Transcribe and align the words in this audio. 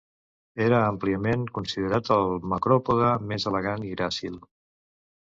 Era 0.67 0.77
àmpliament 0.85 1.43
considerat 1.57 2.09
el 2.15 2.25
macròpode 2.53 3.11
més 3.33 3.45
elegant 3.51 3.85
i 3.91 3.93
gràcil. 3.99 4.41